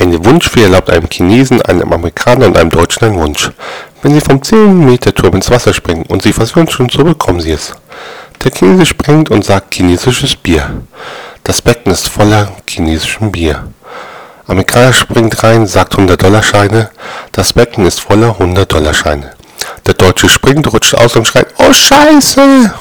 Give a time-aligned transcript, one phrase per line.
[0.00, 3.50] Eine Wunschfee erlaubt einem Chinesen, einem Amerikaner und einem Deutschen einen Wunsch.
[4.00, 7.40] Wenn Sie vom 10 Meter Turm ins Wasser springen und Sie was wünschen, so bekommen
[7.40, 7.74] Sie es.
[8.42, 10.70] Der Chinese springt und sagt chinesisches Bier.
[11.44, 13.68] Das Becken ist voller chinesischem Bier.
[14.46, 16.88] Amerikaner springt rein, sagt 100-Dollar-Scheine.
[17.32, 19.32] Das Becken ist voller 100-Dollar-Scheine.
[19.86, 22.72] Der Deutsche springt, rutscht aus und schreit, oh Scheiße!